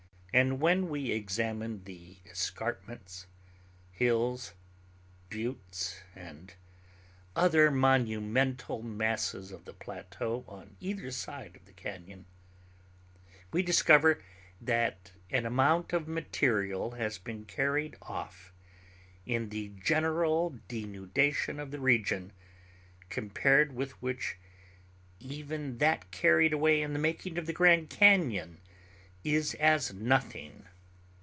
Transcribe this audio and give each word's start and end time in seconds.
And 0.33 0.61
when 0.61 0.87
we 0.89 1.11
examine 1.11 1.83
the 1.83 2.19
escarpments, 2.25 3.27
hills, 3.91 4.53
buttes, 5.29 6.03
and 6.15 6.53
other 7.35 7.69
monumental 7.69 8.81
masses 8.81 9.51
of 9.51 9.65
the 9.65 9.73
plateau 9.73 10.45
on 10.47 10.77
either 10.79 11.11
side 11.11 11.57
of 11.57 11.65
the 11.65 11.73
cañon, 11.73 12.23
we 13.51 13.61
discover 13.61 14.23
that 14.61 15.11
an 15.31 15.45
amount 15.45 15.91
of 15.91 16.07
material 16.07 16.91
has 16.91 17.17
been 17.17 17.43
carried 17.43 17.97
off 18.01 18.53
in 19.25 19.49
the 19.49 19.67
general 19.83 20.57
denudation 20.69 21.59
of 21.59 21.71
the 21.71 21.79
region 21.81 22.31
compared 23.09 23.73
with 23.75 24.01
which 24.01 24.37
even 25.19 25.79
that 25.79 26.09
carried 26.09 26.53
away 26.53 26.81
in 26.81 26.93
the 26.93 26.99
making 26.99 27.37
of 27.37 27.47
the 27.47 27.53
Grand 27.53 27.89
Cañon 27.89 28.59
is 29.23 29.53
as 29.59 29.93
nothing. 29.93 30.65